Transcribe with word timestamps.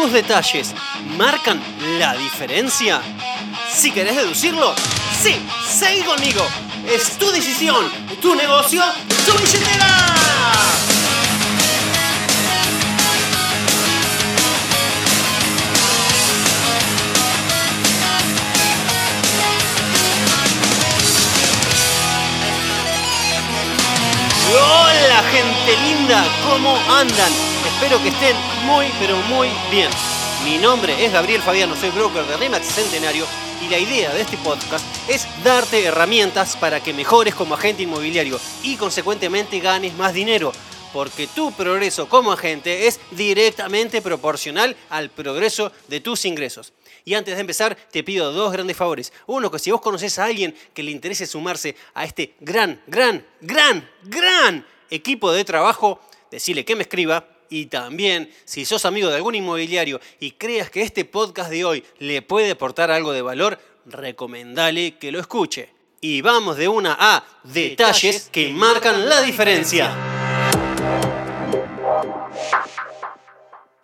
¿Tus 0.00 0.12
detalles 0.12 0.74
marcan 1.18 1.60
la 1.98 2.14
diferencia? 2.14 3.02
Si 3.70 3.90
querés 3.90 4.16
deducirlo, 4.16 4.74
sí, 5.22 5.36
seguí 5.68 6.00
conmigo. 6.04 6.40
Es 6.88 7.18
tu 7.18 7.30
decisión, 7.30 7.84
tu 8.22 8.34
negocio, 8.34 8.82
tu 9.26 9.32
billetera. 9.36 9.86
Hola 24.50 25.22
gente 25.30 25.76
linda, 25.82 26.24
¿cómo 26.48 26.74
andan? 26.90 27.49
Espero 27.82 28.02
que 28.02 28.10
estén 28.10 28.36
muy 28.66 28.92
pero 29.00 29.16
muy 29.16 29.48
bien. 29.70 29.88
Mi 30.44 30.58
nombre 30.58 31.02
es 31.02 31.14
Gabriel 31.14 31.40
Fabiano, 31.40 31.74
soy 31.74 31.88
broker 31.88 32.26
de 32.26 32.36
Remax 32.36 32.66
Centenario 32.66 33.24
y 33.62 33.70
la 33.70 33.78
idea 33.78 34.12
de 34.12 34.20
este 34.20 34.36
podcast 34.36 34.84
es 35.08 35.26
darte 35.42 35.82
herramientas 35.82 36.58
para 36.58 36.82
que 36.82 36.92
mejores 36.92 37.34
como 37.34 37.54
agente 37.54 37.84
inmobiliario 37.84 38.38
y 38.62 38.76
consecuentemente 38.76 39.60
ganes 39.60 39.94
más 39.94 40.12
dinero. 40.12 40.52
Porque 40.92 41.26
tu 41.26 41.52
progreso 41.52 42.06
como 42.06 42.32
agente 42.32 42.86
es 42.86 43.00
directamente 43.12 44.02
proporcional 44.02 44.76
al 44.90 45.08
progreso 45.08 45.72
de 45.88 46.00
tus 46.00 46.26
ingresos. 46.26 46.74
Y 47.06 47.14
antes 47.14 47.34
de 47.34 47.40
empezar, 47.40 47.78
te 47.90 48.04
pido 48.04 48.30
dos 48.30 48.52
grandes 48.52 48.76
favores. 48.76 49.10
Uno, 49.26 49.50
que 49.50 49.58
si 49.58 49.70
vos 49.70 49.80
conoces 49.80 50.18
a 50.18 50.26
alguien 50.26 50.54
que 50.74 50.82
le 50.82 50.90
interese 50.90 51.24
sumarse 51.24 51.74
a 51.94 52.04
este 52.04 52.34
gran, 52.40 52.82
gran, 52.86 53.26
gran, 53.40 53.88
gran 54.02 54.66
equipo 54.90 55.32
de 55.32 55.46
trabajo, 55.46 55.98
decile 56.30 56.62
que 56.66 56.76
me 56.76 56.82
escriba. 56.82 57.29
Y 57.50 57.66
también, 57.66 58.32
si 58.44 58.64
sos 58.64 58.84
amigo 58.84 59.08
de 59.08 59.16
algún 59.16 59.34
inmobiliario 59.34 60.00
y 60.20 60.30
creas 60.30 60.70
que 60.70 60.82
este 60.82 61.04
podcast 61.04 61.50
de 61.50 61.64
hoy 61.64 61.84
le 61.98 62.22
puede 62.22 62.52
aportar 62.52 62.92
algo 62.92 63.12
de 63.12 63.22
valor, 63.22 63.58
recomendale 63.86 64.96
que 64.98 65.10
lo 65.10 65.18
escuche. 65.18 65.68
Y 66.00 66.22
vamos 66.22 66.56
de 66.56 66.68
una 66.68 66.96
a 66.98 67.24
detalles 67.42 68.30
que 68.30 68.50
marcan 68.50 69.08
la 69.08 69.20
diferencia. 69.20 69.92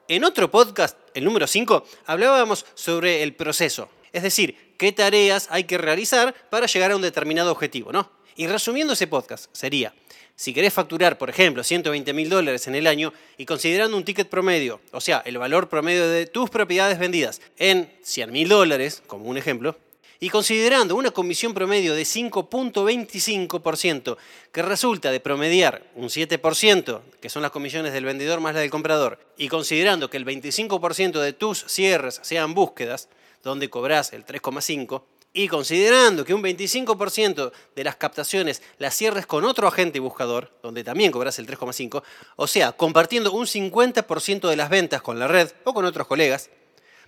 En 0.09 0.23
otro 0.23 0.49
podcast, 0.49 0.97
el 1.15 1.25
número 1.25 1.49
5, 1.49 1.85
hablábamos 2.07 2.65
sobre 2.75 3.25
el 3.25 3.35
proceso, 3.35 3.89
es 4.13 4.23
decir, 4.23 4.75
qué 4.79 4.93
tareas 4.93 5.49
hay 5.51 5.65
que 5.65 5.77
realizar 5.77 6.33
para 6.49 6.67
llegar 6.67 6.93
a 6.93 6.97
un 6.97 7.03
determinado 7.03 7.51
objetivo, 7.51 7.91
¿no? 7.91 8.13
Y 8.37 8.47
resumiendo 8.47 8.93
ese 8.93 9.09
podcast, 9.09 9.47
sería, 9.53 9.93
si 10.37 10.53
querés 10.53 10.75
facturar, 10.75 11.17
por 11.17 11.31
ejemplo, 11.31 11.65
120 11.65 12.13
mil 12.13 12.29
dólares 12.29 12.69
en 12.69 12.75
el 12.75 12.87
año 12.87 13.15
y 13.39 13.47
considerando 13.47 13.97
un 13.97 14.05
ticket 14.05 14.29
promedio, 14.29 14.81
o 14.93 15.01
sea, 15.01 15.23
el 15.25 15.39
valor 15.39 15.71
promedio 15.71 16.07
de 16.07 16.27
tus 16.27 16.51
propiedades 16.51 16.99
vendidas 16.99 17.41
en 17.57 17.91
100 18.03 18.31
mil 18.31 18.49
dólares, 18.49 19.03
como 19.07 19.25
un 19.25 19.39
ejemplo, 19.39 19.77
y 20.21 20.31
considerando 20.31 20.95
una 20.95 21.11
comisión 21.11 21.53
promedio 21.55 21.95
de 21.95 22.03
5.25%, 22.03 24.17
que 24.53 24.63
resulta 24.63 25.11
de 25.11 25.19
promediar 25.21 25.91
un 25.95 26.09
7%, 26.09 27.01
que 27.21 27.29
son 27.29 27.43
las 27.43 27.51
comisiones 27.51 27.93
del 27.93 28.05
vendedor 28.05 28.41
más 28.41 28.55
la 28.55 28.61
del 28.61 28.71
comprador, 28.71 29.19
y 29.37 29.49
considerando 29.49 30.09
que 30.11 30.17
el 30.17 30.25
25% 30.25 31.21
de 31.21 31.33
tus 31.33 31.65
cierres 31.67 32.21
sean 32.23 32.55
búsquedas, 32.55 33.09
donde 33.43 33.69
cobras 33.71 34.13
el 34.13 34.25
3,5%, 34.25 35.03
y 35.37 35.49
considerando 35.49 36.25
que 36.25 36.33
un 36.33 36.43
25% 36.43 37.53
de 37.75 37.85
las 37.85 37.97
captaciones 37.97 38.63
las 38.79 38.97
cierres 38.97 39.27
con 39.27 39.45
otro 39.45 39.69
agente 39.69 40.01
buscador, 40.01 40.51
donde 40.63 40.83
también 40.83 41.13
cobras 41.13 41.39
el 41.39 41.47
3,5%, 41.47 42.03
o 42.37 42.47
sea, 42.47 42.73
compartiendo 42.73 43.31
un 43.33 43.45
50% 43.47 44.49
de 44.49 44.57
las 44.57 44.71
ventas 44.71 45.03
con 45.03 45.19
la 45.19 45.29
red 45.29 45.51
o 45.65 45.75
con 45.75 45.85
otros 45.85 46.07
colegas, 46.07 46.49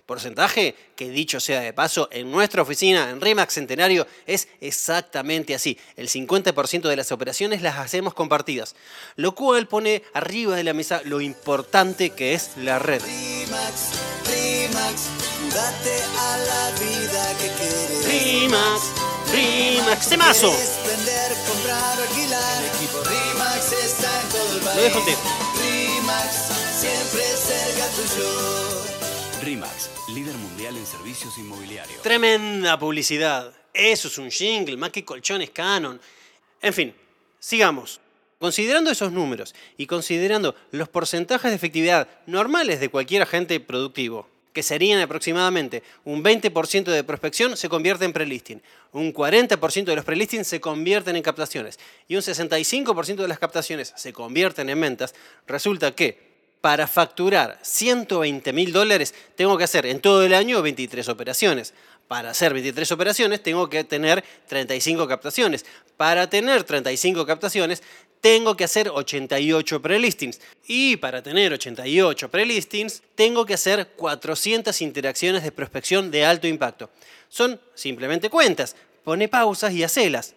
Porcentaje 0.05 0.73
que 0.95 1.11
dicho 1.11 1.39
sea 1.39 1.61
de 1.61 1.71
paso, 1.71 2.09
en 2.11 2.31
nuestra 2.31 2.63
oficina, 2.63 3.11
en 3.11 3.21
Remax 3.21 3.53
Centenario, 3.53 4.07
es 4.25 4.47
exactamente 4.59 5.53
así. 5.53 5.77
El 5.95 6.09
50% 6.09 6.89
de 6.89 6.95
las 6.95 7.11
operaciones 7.11 7.61
las 7.61 7.77
hacemos 7.77 8.15
compartidas, 8.15 8.75
lo 9.17 9.35
cual 9.35 9.67
pone 9.67 10.01
arriba 10.13 10.55
de 10.55 10.63
la 10.63 10.73
mesa 10.73 11.01
lo 11.05 11.21
importante 11.21 12.09
que 12.09 12.33
es 12.33 12.57
la 12.57 12.79
red. 12.79 13.03
Remax, 13.03 13.91
Remax, 14.25 15.28
date 15.49 15.95
a 16.17 16.37
la 16.37 16.71
vida 16.79 17.37
que 17.39 17.47
quieres. 17.57 18.05
Remax, 18.05 18.81
Remax, 19.31 20.09
temazo. 20.09 20.51
Vender, 20.51 21.31
comprar, 21.47 21.99
alquilar. 21.99 22.63
Equipo 22.75 23.03
Remax 23.03 23.71
está 23.73 24.21
en 24.21 24.29
todo 24.29 24.53
el 24.55 24.61
país. 24.61 24.75
Lo 24.75 24.81
dejo 24.83 24.99
Remax, 25.59 26.33
siempre 26.79 27.23
cerca 27.23 27.87
tuyo. 27.95 28.69
RIMAX, 29.41 29.89
líder 30.09 30.35
mundial 30.35 30.75
en 30.75 30.85
servicios 30.85 31.37
inmobiliarios. 31.37 32.01
Tremenda 32.01 32.77
publicidad. 32.77 33.53
Eso 33.73 34.09
es 34.09 34.17
un 34.17 34.29
jingle, 34.29 34.75
más 34.75 34.89
que 34.89 35.05
colchones 35.05 35.51
Canon. 35.51 35.99
En 36.61 36.73
fin, 36.73 36.93
sigamos. 37.39 38.01
Considerando 38.37 38.89
esos 38.89 39.11
números 39.11 39.53
y 39.75 39.85
considerando 39.85 40.55
los 40.71 40.87
porcentajes 40.87 41.51
de 41.51 41.55
efectividad 41.55 42.07
normales 42.25 42.79
de 42.79 42.89
cualquier 42.89 43.21
agente 43.21 43.59
productivo, 43.59 44.28
que 44.53 44.63
serían 44.63 44.99
aproximadamente 45.01 45.83
un 46.05 46.23
20% 46.23 46.85
de 46.85 47.03
prospección 47.03 47.55
se 47.55 47.69
convierte 47.69 48.05
en 48.05 48.13
prelisting, 48.13 48.61
un 48.91 49.13
40% 49.13 49.85
de 49.85 49.95
los 49.95 50.05
prelistings 50.05 50.47
se 50.47 50.59
convierten 50.59 51.15
en 51.15 51.23
captaciones 51.23 51.79
y 52.07 52.15
un 52.15 52.21
65% 52.21 53.15
de 53.15 53.27
las 53.27 53.39
captaciones 53.39 53.93
se 53.95 54.13
convierten 54.13 54.69
en 54.69 54.81
ventas, 54.81 55.13
resulta 55.47 55.91
que 55.93 56.29
para 56.61 56.87
facturar 56.87 57.57
120 57.61 58.51
mil 58.53 58.73
dólares 58.73 59.13
tengo 59.35 59.57
que 59.57 59.63
hacer 59.63 59.85
en 59.85 60.01
todo 60.01 60.23
el 60.23 60.33
año 60.33 60.61
23 60.61 61.07
operaciones. 61.07 61.73
Para 62.07 62.31
hacer 62.31 62.53
23 62.53 62.91
operaciones 62.91 63.41
tengo 63.43 63.69
que 63.69 63.83
tener 63.83 64.23
35 64.47 65.07
captaciones. 65.07 65.65
Para 65.95 66.29
tener 66.29 66.63
35 66.63 67.25
captaciones 67.25 67.83
tengo 68.21 68.55
que 68.55 68.63
hacer 68.63 68.89
88 68.89 69.81
prelistings. 69.81 70.39
Y 70.67 70.97
para 70.97 71.23
tener 71.23 71.53
88 71.53 72.29
prelistings 72.29 73.01
tengo 73.15 73.45
que 73.45 73.53
hacer 73.53 73.87
400 73.95 74.81
interacciones 74.81 75.43
de 75.43 75.51
prospección 75.51 76.11
de 76.11 76.25
alto 76.25 76.47
impacto. 76.47 76.89
Son 77.29 77.59
simplemente 77.73 78.29
cuentas. 78.29 78.75
Pone 79.03 79.27
pausas 79.27 79.73
y 79.73 79.83
hacelas. 79.83 80.35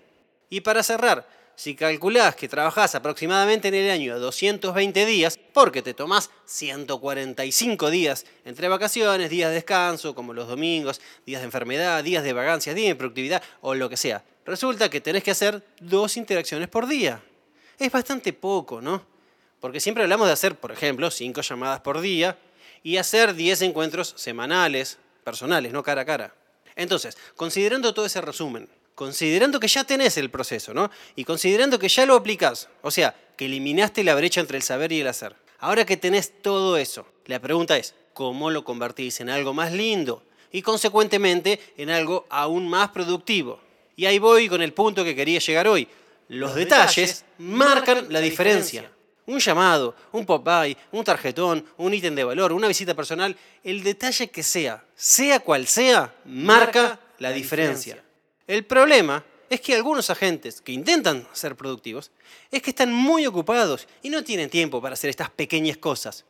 Y 0.51 0.61
para 0.61 0.83
cerrar, 0.83 1.27
si 1.55 1.75
calculás 1.75 2.35
que 2.35 2.49
trabajás 2.49 2.95
aproximadamente 2.95 3.69
en 3.69 3.75
el 3.75 3.91
año 3.91 4.19
220 4.19 5.07
días, 5.07 5.39
porque 5.53 5.83
te 5.83 5.95
tomás 5.95 6.31
145 6.47 7.91
días 7.91 8.25
entre 8.45 8.69
vacaciones, 8.69 9.31
días 9.31 9.51
de 9.51 9.57
descanso, 9.57 10.15
como 10.15 10.33
los 10.33 10.49
domingos, 10.49 11.01
días 11.27 11.41
de 11.41 11.47
enfermedad, 11.47 12.03
días 12.03 12.25
de 12.25 12.33
vagancias, 12.33 12.75
días 12.75 12.89
de 12.89 12.97
productividad 12.97 13.43
o 13.61 13.75
lo 13.75 13.89
que 13.89 13.97
sea, 13.97 14.25
resulta 14.45 14.89
que 14.89 15.01
tenés 15.01 15.23
que 15.23 15.31
hacer 15.31 15.63
dos 15.81 16.17
interacciones 16.17 16.69
por 16.69 16.87
día. 16.87 17.23
Es 17.79 17.91
bastante 17.91 18.33
poco, 18.33 18.81
¿no? 18.81 19.05
Porque 19.61 19.81
siempre 19.81 20.03
hablamos 20.03 20.27
de 20.27 20.33
hacer, 20.33 20.57
por 20.57 20.73
ejemplo, 20.73 21.11
5 21.11 21.41
llamadas 21.41 21.81
por 21.81 22.01
día 22.01 22.37
y 22.83 22.97
hacer 22.97 23.35
10 23.35 23.63
encuentros 23.63 24.15
semanales, 24.17 24.99
personales, 25.25 25.73
no 25.73 25.83
cara 25.83 26.03
a 26.03 26.05
cara. 26.05 26.35
Entonces, 26.75 27.17
considerando 27.37 27.95
todo 27.95 28.07
ese 28.07 28.21
resumen, 28.21 28.69
considerando 28.95 29.61
que 29.61 29.69
ya 29.69 29.85
tenés 29.85 30.17
el 30.17 30.31
proceso, 30.31 30.75
¿no? 30.75 30.91
Y 31.17 31.25
considerando 31.25 31.79
que 31.79 31.89
ya 31.89 32.07
lo 32.07 32.15
aplicás, 32.15 32.69
o 32.83 32.91
sea, 32.91 33.15
que 33.37 33.47
eliminaste 33.47 34.05
la 34.05 34.15
brecha 34.15 34.41
entre 34.41 34.57
el 34.57 34.63
saber 34.63 34.93
y 34.93 35.01
el 35.01 35.09
hacer. 35.09 35.37
Ahora 35.59 35.85
que 35.85 35.97
tenés 35.97 36.43
todo 36.43 36.77
eso, 36.77 37.07
la 37.27 37.41
pregunta 37.41 37.77
es, 37.77 37.95
¿cómo 38.15 38.51
lo 38.51 38.65
convertís 38.65 39.21
en 39.21 39.31
algo 39.31 39.55
más 39.55 39.73
lindo? 39.73 40.23
Y 40.51 40.63
consecuentemente 40.63 41.61
en 41.77 41.91
algo 41.91 42.27
aún 42.29 42.69
más 42.69 42.91
productivo. 42.91 43.61
Y 43.97 44.07
ahí 44.07 44.19
voy 44.19 44.49
con 44.49 44.61
el 44.61 44.73
punto 44.73 45.05
que 45.05 45.15
quería 45.15 45.39
llegar 45.39 45.69
hoy. 45.69 45.89
Los, 46.33 46.55
detalles, 46.55 47.27
marcan 47.37 48.07
la 48.09 48.19
diferencia. 48.21 48.91
Un 49.27 49.39
llamado, 49.39 49.95
un 50.13 50.25
pop-by, 50.25 50.75
un 50.93 51.05
tarjetón, 51.05 51.63
un 51.77 51.93
ítem 51.93 52.15
de 52.15 52.25
valor, 52.25 52.55
una 52.55 52.69
visita 52.69 52.95
personal, 52.95 53.37
el 53.63 53.83
detalle 53.83 54.31
que 54.31 54.43
sea, 54.43 54.83
sea 54.95 55.41
cual 55.41 55.67
sea, 55.67 56.15
marca 56.25 56.99
la 57.19 57.33
diferencia. 57.33 58.03
El 58.47 58.65
problema 58.65 59.23
es 59.51 59.61
que 59.61 59.75
algunos 59.75 60.09
agentes 60.09 60.63
que 60.63 60.73
intentan 60.73 61.29
ser 61.33 61.55
productivos 61.55 62.11
es 62.51 62.63
que 62.63 62.71
están 62.71 62.91
muy 62.91 63.27
ocupados 63.27 63.87
y 64.01 64.09
no 64.09 64.25
tienen 64.25 64.49
tiempo 64.49 64.81
para 64.81 64.95
hacer 64.95 65.11
estas 65.11 65.29
pequeñas 65.29 65.77
cosas. 65.77 66.25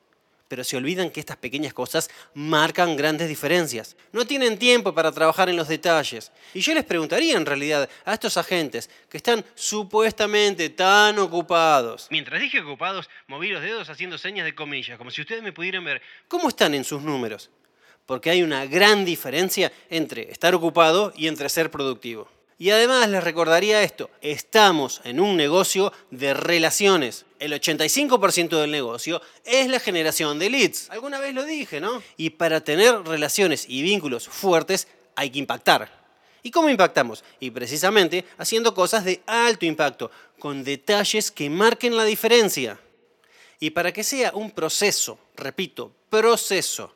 Pero 0.52 0.64
se 0.64 0.76
olvidan 0.76 1.08
que 1.08 1.18
estas 1.18 1.38
pequeñas 1.38 1.72
cosas 1.72 2.10
marcan 2.34 2.94
grandes 2.94 3.26
diferencias. 3.26 3.96
No 4.12 4.26
tienen 4.26 4.58
tiempo 4.58 4.94
para 4.94 5.10
trabajar 5.10 5.48
en 5.48 5.56
los 5.56 5.66
detalles. 5.66 6.30
Y 6.52 6.60
yo 6.60 6.74
les 6.74 6.84
preguntaría 6.84 7.38
en 7.38 7.46
realidad 7.46 7.88
a 8.04 8.12
estos 8.12 8.36
agentes 8.36 8.90
que 9.08 9.16
están 9.16 9.42
supuestamente 9.54 10.68
tan 10.68 11.18
ocupados. 11.18 12.06
Mientras 12.10 12.38
dije 12.38 12.60
ocupados, 12.60 13.08
moví 13.28 13.48
los 13.48 13.62
dedos 13.62 13.88
haciendo 13.88 14.18
señas 14.18 14.44
de 14.44 14.54
comillas, 14.54 14.98
como 14.98 15.10
si 15.10 15.22
ustedes 15.22 15.42
me 15.42 15.54
pudieran 15.54 15.84
ver. 15.84 16.02
¿Cómo 16.28 16.50
están 16.50 16.74
en 16.74 16.84
sus 16.84 17.00
números? 17.00 17.48
porque 18.04 18.28
hay 18.28 18.42
una 18.42 18.66
gran 18.66 19.06
diferencia 19.06 19.72
entre 19.88 20.30
estar 20.30 20.54
ocupado 20.54 21.14
y 21.16 21.28
entre 21.28 21.48
ser 21.48 21.70
productivo. 21.70 22.28
Y 22.58 22.70
además 22.70 23.08
les 23.08 23.24
recordaría 23.24 23.82
esto, 23.82 24.10
estamos 24.20 25.00
en 25.04 25.18
un 25.18 25.36
negocio 25.36 25.92
de 26.10 26.34
relaciones. 26.34 27.24
El 27.42 27.52
85% 27.54 28.60
del 28.60 28.70
negocio 28.70 29.20
es 29.44 29.66
la 29.66 29.80
generación 29.80 30.38
de 30.38 30.48
leads. 30.48 30.88
Alguna 30.90 31.18
vez 31.18 31.34
lo 31.34 31.44
dije, 31.44 31.80
¿no? 31.80 32.00
Y 32.16 32.30
para 32.30 32.60
tener 32.60 33.02
relaciones 33.02 33.64
y 33.68 33.82
vínculos 33.82 34.28
fuertes 34.28 34.86
hay 35.16 35.28
que 35.30 35.40
impactar. 35.40 35.90
¿Y 36.44 36.52
cómo 36.52 36.70
impactamos? 36.70 37.24
Y 37.40 37.50
precisamente 37.50 38.24
haciendo 38.38 38.72
cosas 38.74 39.04
de 39.04 39.22
alto 39.26 39.66
impacto, 39.66 40.12
con 40.38 40.62
detalles 40.62 41.32
que 41.32 41.50
marquen 41.50 41.96
la 41.96 42.04
diferencia. 42.04 42.78
Y 43.58 43.70
para 43.70 43.90
que 43.90 44.04
sea 44.04 44.30
un 44.34 44.52
proceso, 44.52 45.18
repito, 45.34 45.90
proceso, 46.10 46.94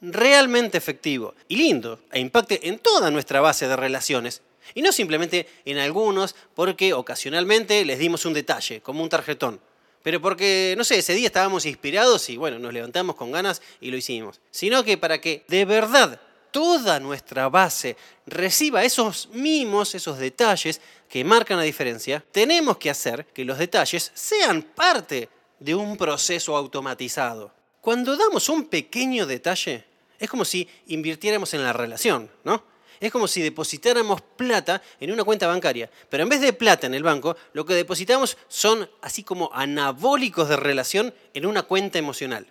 realmente 0.00 0.78
efectivo 0.78 1.32
y 1.46 1.58
lindo 1.58 2.00
e 2.10 2.18
impacte 2.18 2.66
en 2.66 2.80
toda 2.80 3.12
nuestra 3.12 3.40
base 3.40 3.68
de 3.68 3.76
relaciones, 3.76 4.42
y 4.74 4.82
no 4.82 4.90
simplemente 4.90 5.46
en 5.64 5.78
algunos 5.78 6.34
porque 6.56 6.92
ocasionalmente 6.92 7.84
les 7.84 8.00
dimos 8.00 8.24
un 8.26 8.32
detalle, 8.32 8.80
como 8.80 9.00
un 9.00 9.08
tarjetón, 9.08 9.60
pero 10.06 10.22
porque, 10.22 10.76
no 10.78 10.84
sé, 10.84 10.98
ese 10.98 11.14
día 11.14 11.26
estábamos 11.26 11.66
inspirados 11.66 12.30
y 12.30 12.36
bueno, 12.36 12.60
nos 12.60 12.72
levantamos 12.72 13.16
con 13.16 13.32
ganas 13.32 13.60
y 13.80 13.90
lo 13.90 13.96
hicimos, 13.96 14.40
sino 14.52 14.84
que 14.84 14.96
para 14.96 15.20
que 15.20 15.44
de 15.48 15.64
verdad 15.64 16.20
toda 16.52 17.00
nuestra 17.00 17.48
base 17.48 17.96
reciba 18.24 18.84
esos 18.84 19.28
mimos, 19.32 19.96
esos 19.96 20.16
detalles 20.18 20.80
que 21.08 21.24
marcan 21.24 21.56
la 21.56 21.64
diferencia, 21.64 22.24
tenemos 22.30 22.76
que 22.76 22.88
hacer 22.88 23.26
que 23.34 23.44
los 23.44 23.58
detalles 23.58 24.12
sean 24.14 24.62
parte 24.62 25.28
de 25.58 25.74
un 25.74 25.96
proceso 25.96 26.56
automatizado. 26.56 27.52
Cuando 27.80 28.16
damos 28.16 28.48
un 28.48 28.66
pequeño 28.66 29.26
detalle, 29.26 29.86
es 30.20 30.30
como 30.30 30.44
si 30.44 30.68
invirtiéramos 30.86 31.52
en 31.52 31.64
la 31.64 31.72
relación, 31.72 32.30
¿no? 32.44 32.62
Es 33.00 33.12
como 33.12 33.28
si 33.28 33.42
depositáramos 33.42 34.20
plata 34.22 34.82
en 35.00 35.12
una 35.12 35.24
cuenta 35.24 35.46
bancaria, 35.46 35.90
pero 36.08 36.22
en 36.22 36.28
vez 36.28 36.40
de 36.40 36.52
plata 36.52 36.86
en 36.86 36.94
el 36.94 37.02
banco, 37.02 37.36
lo 37.52 37.64
que 37.64 37.74
depositamos 37.74 38.36
son 38.48 38.88
así 39.02 39.22
como 39.22 39.50
anabólicos 39.52 40.48
de 40.48 40.56
relación 40.56 41.14
en 41.34 41.46
una 41.46 41.62
cuenta 41.62 41.98
emocional, 41.98 42.46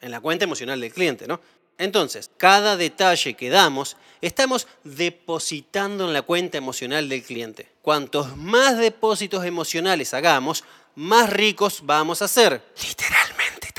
en 0.00 0.10
la 0.10 0.20
cuenta 0.20 0.44
emocional 0.44 0.80
del 0.80 0.92
cliente, 0.92 1.26
¿no? 1.26 1.40
Entonces, 1.78 2.30
cada 2.36 2.76
detalle 2.76 3.34
que 3.34 3.50
damos, 3.50 3.96
estamos 4.20 4.68
depositando 4.84 6.06
en 6.06 6.12
la 6.12 6.22
cuenta 6.22 6.58
emocional 6.58 7.08
del 7.08 7.22
cliente. 7.22 7.72
Cuantos 7.82 8.36
más 8.36 8.78
depósitos 8.78 9.44
emocionales 9.44 10.14
hagamos, 10.14 10.64
más 10.94 11.30
ricos 11.30 11.80
vamos 11.84 12.22
a 12.22 12.28
ser. 12.28 12.62
Literalmente. 12.86 13.71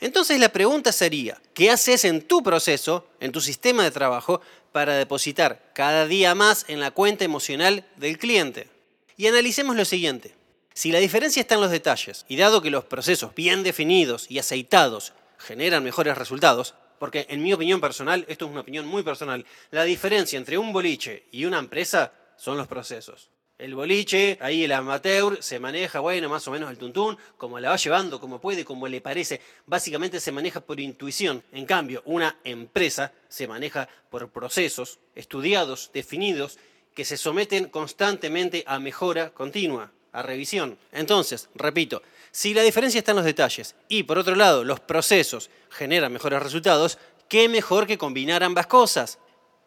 Entonces 0.00 0.38
la 0.38 0.50
pregunta 0.50 0.92
sería, 0.92 1.40
¿qué 1.54 1.70
haces 1.70 2.04
en 2.04 2.22
tu 2.22 2.42
proceso, 2.42 3.08
en 3.20 3.32
tu 3.32 3.40
sistema 3.40 3.84
de 3.84 3.90
trabajo, 3.90 4.40
para 4.72 4.94
depositar 4.94 5.70
cada 5.74 6.06
día 6.06 6.34
más 6.34 6.64
en 6.68 6.80
la 6.80 6.90
cuenta 6.90 7.24
emocional 7.24 7.84
del 7.96 8.18
cliente? 8.18 8.68
Y 9.16 9.26
analicemos 9.26 9.76
lo 9.76 9.84
siguiente. 9.84 10.34
Si 10.74 10.92
la 10.92 10.98
diferencia 10.98 11.40
está 11.40 11.54
en 11.54 11.62
los 11.62 11.70
detalles, 11.70 12.26
y 12.28 12.36
dado 12.36 12.60
que 12.60 12.70
los 12.70 12.84
procesos 12.84 13.34
bien 13.34 13.62
definidos 13.62 14.30
y 14.30 14.38
aceitados 14.38 15.14
generan 15.38 15.82
mejores 15.82 16.18
resultados, 16.18 16.74
porque 16.98 17.26
en 17.30 17.42
mi 17.42 17.52
opinión 17.52 17.80
personal, 17.80 18.24
esto 18.28 18.44
es 18.44 18.50
una 18.50 18.60
opinión 18.60 18.86
muy 18.86 19.02
personal, 19.02 19.46
la 19.70 19.84
diferencia 19.84 20.36
entre 20.36 20.58
un 20.58 20.72
boliche 20.72 21.24
y 21.30 21.46
una 21.46 21.58
empresa 21.58 22.12
son 22.36 22.58
los 22.58 22.66
procesos. 22.66 23.30
El 23.58 23.74
boliche, 23.74 24.36
ahí 24.42 24.64
el 24.64 24.72
amateur 24.72 25.42
se 25.42 25.58
maneja, 25.58 26.00
bueno, 26.00 26.28
más 26.28 26.46
o 26.46 26.50
menos 26.50 26.70
el 26.70 26.76
tuntún, 26.76 27.16
como 27.38 27.58
la 27.58 27.70
va 27.70 27.76
llevando, 27.76 28.20
como 28.20 28.38
puede, 28.38 28.66
como 28.66 28.86
le 28.86 29.00
parece. 29.00 29.40
Básicamente 29.64 30.20
se 30.20 30.30
maneja 30.30 30.60
por 30.60 30.78
intuición. 30.78 31.42
En 31.52 31.64
cambio, 31.64 32.02
una 32.04 32.38
empresa 32.44 33.14
se 33.30 33.48
maneja 33.48 33.88
por 34.10 34.28
procesos 34.28 34.98
estudiados, 35.14 35.90
definidos, 35.94 36.58
que 36.94 37.06
se 37.06 37.16
someten 37.16 37.70
constantemente 37.70 38.62
a 38.66 38.78
mejora 38.78 39.30
continua, 39.30 39.90
a 40.12 40.20
revisión. 40.20 40.78
Entonces, 40.92 41.48
repito, 41.54 42.02
si 42.30 42.52
la 42.52 42.62
diferencia 42.62 42.98
está 42.98 43.12
en 43.12 43.16
los 43.16 43.24
detalles 43.24 43.74
y 43.88 44.02
por 44.02 44.18
otro 44.18 44.34
lado 44.34 44.64
los 44.64 44.80
procesos 44.80 45.48
generan 45.70 46.12
mejores 46.12 46.42
resultados, 46.42 46.98
¿qué 47.28 47.48
mejor 47.48 47.86
que 47.86 47.96
combinar 47.96 48.42
ambas 48.42 48.66
cosas? 48.66 49.18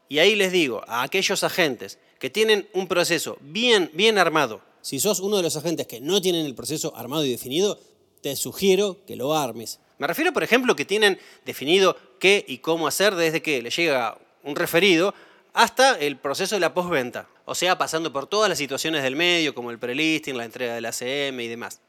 Y 0.08 0.20
ahí 0.20 0.36
les 0.36 0.52
digo, 0.52 0.84
a 0.88 1.02
aquellos 1.02 1.44
agentes 1.44 1.98
que 2.20 2.30
tienen 2.30 2.70
un 2.74 2.88
proceso 2.88 3.38
bien, 3.42 3.90
bien 3.94 4.18
armado, 4.18 4.62
si 4.82 5.00
sos 5.00 5.20
uno 5.20 5.38
de 5.38 5.44
los 5.44 5.56
agentes 5.58 5.88
que 5.88 6.00
no 6.00 6.22
tienen 6.22 6.46
el 6.46 6.56
proceso 6.56 6.94
armado 6.96 7.26
y 7.26 7.32
definido, 7.32 7.80
te 8.22 8.36
sugiero 8.36 8.98
que 9.08 9.16
lo 9.16 9.36
armes. 9.36 9.80
Me 9.98 10.08
refiero, 10.08 10.32
por 10.32 10.44
ejemplo, 10.44 10.76
que 10.76 10.86
tienen 10.86 11.20
definido 11.46 11.98
qué 12.20 12.46
y 12.48 12.60
cómo 12.60 12.88
hacer 12.88 13.16
desde 13.16 13.42
que 13.42 13.62
le 13.62 13.70
llega 13.70 14.18
un 14.44 14.56
referido 14.56 15.14
hasta 15.54 15.98
el 15.98 16.18
proceso 16.18 16.56
de 16.56 16.62
la 16.62 16.74
postventa. 16.74 17.28
O 17.46 17.56
sea, 17.56 17.78
pasando 17.78 18.14
por 18.14 18.28
todas 18.28 18.48
las 18.48 18.58
situaciones 18.58 19.04
del 19.04 19.16
medio, 19.16 19.56
como 19.56 19.72
el 19.72 19.80
prelisting, 19.80 20.38
la 20.38 20.46
entrega 20.46 20.76
del 20.76 20.86
ACM 20.86 21.40
y 21.40 21.48
demás 21.48 21.82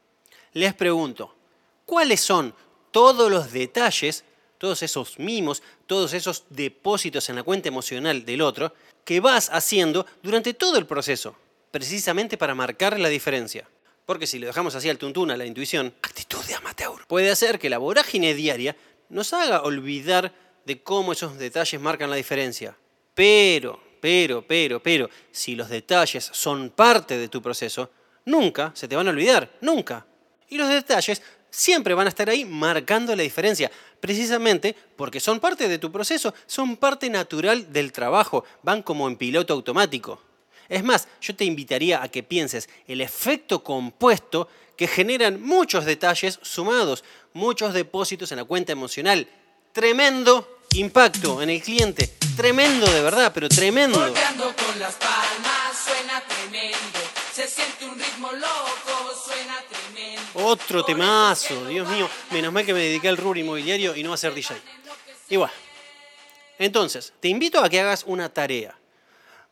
les 0.53 0.73
pregunto, 0.73 1.33
¿cuáles 1.85 2.21
son 2.21 2.53
todos 2.91 3.31
los 3.31 3.51
detalles, 3.51 4.25
todos 4.61 4.83
esos 4.83 5.17
mimos, 5.17 5.63
todos 5.87 6.13
esos 6.13 6.43
depósitos 6.51 7.27
en 7.29 7.35
la 7.35 7.41
cuenta 7.41 7.67
emocional 7.67 8.23
del 8.23 8.43
otro 8.43 8.75
que 9.03 9.19
vas 9.19 9.49
haciendo 9.49 10.05
durante 10.21 10.53
todo 10.53 10.77
el 10.77 10.85
proceso, 10.85 11.35
precisamente 11.71 12.37
para 12.37 12.53
marcar 12.53 12.99
la 12.99 13.09
diferencia? 13.09 13.67
Porque 14.05 14.27
si 14.27 14.37
lo 14.37 14.45
dejamos 14.45 14.75
así 14.75 14.87
al 14.87 14.99
tuntún, 14.99 15.31
a 15.31 15.37
la 15.37 15.47
intuición, 15.47 15.95
actitud 16.03 16.45
de 16.45 16.53
amateur, 16.53 17.07
puede 17.07 17.31
hacer 17.31 17.57
que 17.57 17.71
la 17.71 17.79
vorágine 17.79 18.35
diaria 18.35 18.75
nos 19.09 19.33
haga 19.33 19.63
olvidar 19.63 20.31
de 20.63 20.83
cómo 20.83 21.13
esos 21.13 21.39
detalles 21.39 21.81
marcan 21.81 22.11
la 22.11 22.15
diferencia. 22.15 22.77
Pero, 23.15 23.81
pero, 23.99 24.45
pero, 24.45 24.79
pero, 24.79 25.09
si 25.31 25.55
los 25.55 25.69
detalles 25.69 26.29
son 26.31 26.69
parte 26.69 27.17
de 27.17 27.29
tu 27.29 27.41
proceso, 27.41 27.89
nunca 28.25 28.71
se 28.75 28.87
te 28.87 28.95
van 28.95 29.07
a 29.07 29.09
olvidar, 29.09 29.57
nunca. 29.61 30.05
Y 30.49 30.59
los 30.59 30.69
detalles 30.69 31.23
siempre 31.51 31.93
van 31.93 32.07
a 32.07 32.09
estar 32.09 32.29
ahí 32.29 32.45
marcando 32.45 33.15
la 33.15 33.21
diferencia, 33.21 33.69
precisamente 33.99 34.75
porque 34.95 35.19
son 35.19 35.39
parte 35.39 35.67
de 35.67 35.77
tu 35.77 35.91
proceso, 35.91 36.33
son 36.47 36.77
parte 36.77 37.09
natural 37.09 37.71
del 37.71 37.91
trabajo, 37.91 38.43
van 38.63 38.81
como 38.81 39.07
en 39.07 39.17
piloto 39.17 39.53
automático. 39.53 40.19
Es 40.67 40.83
más, 40.83 41.07
yo 41.19 41.35
te 41.35 41.43
invitaría 41.43 42.01
a 42.01 42.07
que 42.07 42.23
pienses 42.23 42.69
el 42.87 43.01
efecto 43.01 43.61
compuesto 43.61 44.47
que 44.77 44.87
generan 44.87 45.41
muchos 45.41 45.85
detalles 45.85 46.39
sumados, 46.41 47.03
muchos 47.33 47.73
depósitos 47.73 48.31
en 48.31 48.37
la 48.37 48.45
cuenta 48.45 48.71
emocional. 48.71 49.27
Tremendo 49.73 50.59
impacto 50.73 51.41
en 51.41 51.49
el 51.49 51.61
cliente, 51.61 52.15
tremendo 52.37 52.89
de 52.89 53.01
verdad, 53.01 53.31
pero 53.33 53.49
tremendo. 53.49 53.99
con 53.99 54.79
las 54.79 54.95
palmas, 54.95 55.77
suena 55.85 56.21
tremendo, 56.21 56.99
se 57.33 57.47
siente 57.47 57.85
un 57.85 57.99
ritmo 57.99 58.31
loco, 58.31 58.70
otro 60.43 60.83
temazo, 60.83 61.65
Dios 61.67 61.87
mío. 61.89 62.09
Menos 62.31 62.51
mal 62.53 62.65
que 62.65 62.73
me 62.73 62.79
dediqué 62.79 63.09
al 63.09 63.17
rubro 63.17 63.39
inmobiliario 63.39 63.95
y 63.95 64.03
no 64.03 64.13
a 64.13 64.17
ser 64.17 64.33
DJ. 64.33 64.55
Igual. 65.29 65.51
Entonces, 66.59 67.13
te 67.19 67.27
invito 67.27 67.59
a 67.63 67.69
que 67.69 67.79
hagas 67.79 68.03
una 68.05 68.29
tarea. 68.29 68.77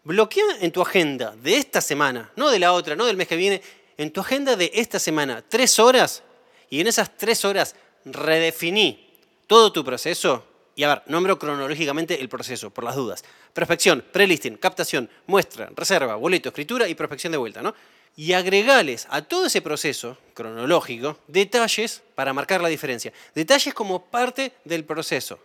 Bloquea 0.04 0.58
en 0.62 0.72
tu 0.72 0.82
agenda 0.82 1.36
de 1.36 1.58
esta 1.58 1.82
semana, 1.82 2.32
no 2.36 2.50
de 2.50 2.60
la 2.60 2.74
otra, 2.74 2.96
no 2.96 3.06
del 3.06 3.18
mes 3.18 3.28
que 3.28 3.36
viene, 3.36 3.62
en 3.98 4.12
tu 4.12 4.22
agenda 4.22 4.56
de 4.56 4.72
esta 4.74 5.00
semana, 5.00 5.44
tres 5.48 5.78
horas, 5.80 6.24
y 6.70 6.80
en 6.80 6.88
esas 6.88 7.18
tres 7.18 7.44
horas 7.44 7.76
redefiní 8.06 9.10
todo 9.48 9.74
tu 9.74 9.84
proceso. 9.84 10.46
Y 10.76 10.84
a 10.84 10.90
ver, 10.90 11.04
nombro 11.08 11.38
cronológicamente 11.38 12.22
el 12.22 12.30
proceso, 12.30 12.70
por 12.70 12.84
las 12.84 12.96
dudas. 12.96 13.24
Prospección, 13.54 14.06
prelisting, 14.12 14.56
captación, 14.58 15.10
muestra, 15.28 15.70
reserva, 15.76 16.16
boleto, 16.16 16.50
escritura 16.50 16.88
y 16.88 16.96
prospección 16.96 17.32
de 17.32 17.38
vuelta, 17.38 17.62
¿no? 17.62 17.74
Y 18.20 18.34
agregales 18.34 19.08
a 19.12 19.22
todo 19.22 19.46
ese 19.46 19.62
proceso 19.62 20.18
cronológico 20.34 21.18
detalles 21.28 22.02
para 22.16 22.34
marcar 22.34 22.60
la 22.60 22.68
diferencia. 22.68 23.14
Detalles 23.34 23.74
como 23.74 24.04
parte 24.04 24.52
del 24.66 24.84
proceso. 24.84 25.40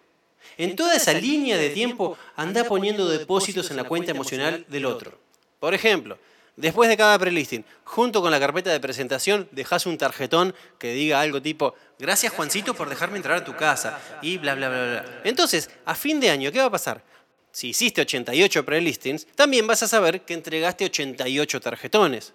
En 0.59 0.75
toda 0.75 0.97
esa 0.97 1.13
línea 1.13 1.57
de 1.57 1.71
tiempo 1.71 2.19
anda 2.35 2.65
poniendo 2.65 3.09
depósitos 3.09 3.71
en 3.71 3.77
la 3.77 3.85
cuenta 3.85 4.11
emocional 4.11 4.67
del 4.67 4.87
otro. 4.87 5.17
Por 5.61 5.73
ejemplo, 5.73 6.19
después 6.57 6.89
de 6.89 6.97
cada 6.97 7.17
prelisting, 7.17 7.65
junto 7.85 8.21
con 8.21 8.33
la 8.33 8.41
carpeta 8.41 8.73
de 8.73 8.81
presentación, 8.81 9.49
dejas 9.53 9.87
un 9.87 9.97
tarjetón 9.97 10.53
que 10.77 10.95
diga 10.95 11.21
algo 11.21 11.41
tipo, 11.41 11.77
gracias 12.01 12.33
Juancito 12.33 12.75
por 12.75 12.89
dejarme 12.89 13.19
entrar 13.19 13.37
a 13.37 13.45
tu 13.45 13.55
casa, 13.55 14.01
y 14.21 14.39
bla, 14.39 14.57
bla, 14.57 14.69
bla, 14.69 14.85
bla. 14.85 15.21
Entonces, 15.23 15.71
a 15.85 15.95
fin 15.95 16.19
de 16.19 16.31
año, 16.31 16.51
¿qué 16.51 16.59
va 16.59 16.65
a 16.65 16.71
pasar? 16.73 17.05
Si 17.53 17.69
hiciste 17.69 18.01
88 18.01 18.65
prelistings, 18.65 19.27
también 19.37 19.65
vas 19.65 19.85
a 19.85 19.87
saber 19.87 20.23
que 20.23 20.35
entregaste 20.35 20.87
88 20.87 21.61
tarjetones. 21.61 22.35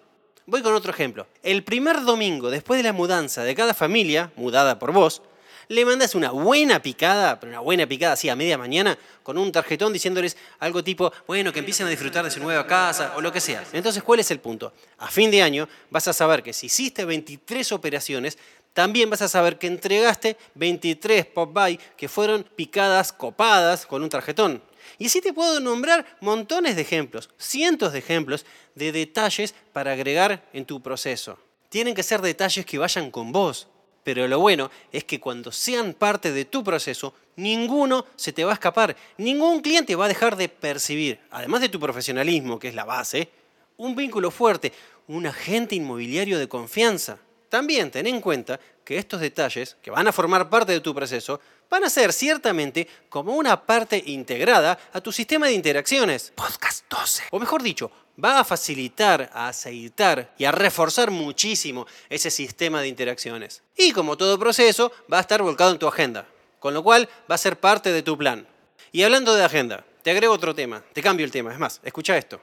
Voy 0.50 0.62
con 0.62 0.74
otro 0.74 0.90
ejemplo. 0.90 1.28
El 1.44 1.62
primer 1.62 2.02
domingo 2.02 2.50
después 2.50 2.76
de 2.76 2.82
la 2.82 2.92
mudanza 2.92 3.44
de 3.44 3.54
cada 3.54 3.72
familia, 3.72 4.32
mudada 4.34 4.80
por 4.80 4.92
vos, 4.92 5.22
le 5.68 5.84
mandas 5.84 6.16
una 6.16 6.32
buena 6.32 6.82
picada, 6.82 7.38
pero 7.38 7.52
una 7.52 7.60
buena 7.60 7.86
picada 7.86 8.14
así 8.14 8.28
a 8.28 8.34
media 8.34 8.58
mañana, 8.58 8.98
con 9.22 9.38
un 9.38 9.52
tarjetón 9.52 9.92
diciéndoles 9.92 10.36
algo 10.58 10.82
tipo, 10.82 11.12
bueno, 11.28 11.52
que 11.52 11.60
empiecen 11.60 11.86
a 11.86 11.90
disfrutar 11.90 12.24
de 12.24 12.32
su 12.32 12.40
nueva 12.40 12.66
casa 12.66 13.12
o 13.14 13.20
lo 13.20 13.30
que 13.30 13.40
sea. 13.40 13.62
Entonces, 13.72 14.02
¿cuál 14.02 14.18
es 14.18 14.32
el 14.32 14.40
punto? 14.40 14.72
A 14.98 15.06
fin 15.06 15.30
de 15.30 15.40
año 15.40 15.68
vas 15.88 16.08
a 16.08 16.12
saber 16.12 16.42
que 16.42 16.52
si 16.52 16.66
hiciste 16.66 17.04
23 17.04 17.70
operaciones, 17.70 18.36
también 18.72 19.08
vas 19.08 19.22
a 19.22 19.28
saber 19.28 19.56
que 19.56 19.68
entregaste 19.68 20.36
23 20.56 21.26
pop-by 21.26 21.78
que 21.96 22.08
fueron 22.08 22.42
picadas, 22.56 23.12
copadas 23.12 23.86
con 23.86 24.02
un 24.02 24.08
tarjetón. 24.08 24.60
Y 24.98 25.06
así 25.06 25.20
te 25.20 25.32
puedo 25.32 25.60
nombrar 25.60 26.04
montones 26.20 26.76
de 26.76 26.82
ejemplos, 26.82 27.30
cientos 27.38 27.92
de 27.92 28.00
ejemplos 28.00 28.46
de 28.74 28.92
detalles 28.92 29.54
para 29.72 29.92
agregar 29.92 30.48
en 30.52 30.64
tu 30.64 30.82
proceso. 30.82 31.38
Tienen 31.68 31.94
que 31.94 32.02
ser 32.02 32.20
detalles 32.20 32.66
que 32.66 32.78
vayan 32.78 33.10
con 33.10 33.32
vos. 33.32 33.68
Pero 34.02 34.26
lo 34.26 34.38
bueno 34.38 34.70
es 34.92 35.04
que 35.04 35.20
cuando 35.20 35.52
sean 35.52 35.92
parte 35.92 36.32
de 36.32 36.46
tu 36.46 36.64
proceso, 36.64 37.14
ninguno 37.36 38.06
se 38.16 38.32
te 38.32 38.44
va 38.44 38.52
a 38.52 38.54
escapar. 38.54 38.96
Ningún 39.18 39.60
cliente 39.60 39.94
va 39.94 40.06
a 40.06 40.08
dejar 40.08 40.36
de 40.36 40.48
percibir, 40.48 41.20
además 41.30 41.60
de 41.60 41.68
tu 41.68 41.78
profesionalismo, 41.78 42.58
que 42.58 42.68
es 42.68 42.74
la 42.74 42.84
base, 42.84 43.28
un 43.76 43.94
vínculo 43.94 44.30
fuerte, 44.30 44.72
un 45.06 45.26
agente 45.26 45.74
inmobiliario 45.74 46.38
de 46.38 46.48
confianza. 46.48 47.18
También 47.48 47.90
ten 47.90 48.06
en 48.06 48.20
cuenta 48.20 48.60
que 48.84 48.96
estos 48.96 49.20
detalles, 49.20 49.76
que 49.82 49.90
van 49.90 50.06
a 50.06 50.12
formar 50.12 50.48
parte 50.48 50.72
de 50.72 50.80
tu 50.80 50.94
proceso, 50.94 51.40
van 51.70 51.84
a 51.84 51.90
ser 51.90 52.12
ciertamente 52.12 52.86
como 53.08 53.36
una 53.36 53.64
parte 53.64 54.02
integrada 54.06 54.78
a 54.92 55.00
tu 55.00 55.12
sistema 55.12 55.46
de 55.46 55.52
interacciones. 55.52 56.32
Podcast 56.34 56.84
12. 56.90 57.22
O 57.30 57.38
mejor 57.38 57.62
dicho, 57.62 57.90
va 58.22 58.40
a 58.40 58.44
facilitar, 58.44 59.30
a 59.32 59.48
aceitar 59.48 60.34
y 60.36 60.44
a 60.44 60.52
reforzar 60.52 61.10
muchísimo 61.10 61.86
ese 62.08 62.30
sistema 62.30 62.82
de 62.82 62.88
interacciones. 62.88 63.62
Y 63.76 63.92
como 63.92 64.16
todo 64.16 64.38
proceso, 64.38 64.92
va 65.10 65.18
a 65.18 65.22
estar 65.22 65.42
volcado 65.42 65.70
en 65.70 65.78
tu 65.78 65.86
agenda, 65.86 66.26
con 66.58 66.74
lo 66.74 66.82
cual 66.82 67.08
va 67.30 67.36
a 67.36 67.38
ser 67.38 67.58
parte 67.58 67.92
de 67.92 68.02
tu 68.02 68.18
plan. 68.18 68.46
Y 68.92 69.04
hablando 69.04 69.34
de 69.34 69.44
agenda, 69.44 69.84
te 70.02 70.10
agrego 70.10 70.34
otro 70.34 70.54
tema, 70.54 70.82
te 70.92 71.02
cambio 71.02 71.24
el 71.24 71.30
tema, 71.30 71.52
es 71.52 71.58
más, 71.58 71.80
escucha 71.84 72.16
esto. 72.16 72.40